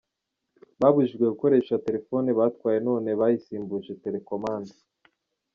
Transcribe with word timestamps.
Babujijwe 0.79 1.23
gukoresha 1.33 1.81
telefoni 1.85 2.29
batwaye 2.39 2.77
none 2.87 3.09
bayisimbuje 3.19 3.91
telekomande 4.03 4.75